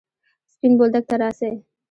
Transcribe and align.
سپين 0.51 0.71
بولدک 0.77 1.03
ته 1.09 1.15
راسئ! 1.21 1.51